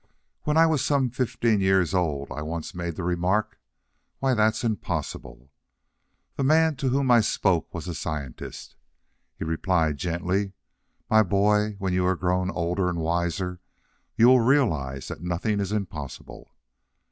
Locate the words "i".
0.57-0.65, 2.31-2.41, 7.11-7.21